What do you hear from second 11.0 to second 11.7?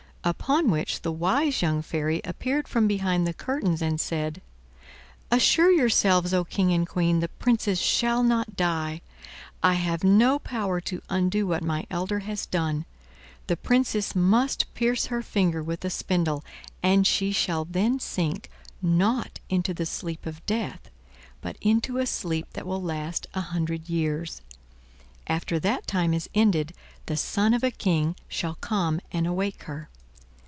undo what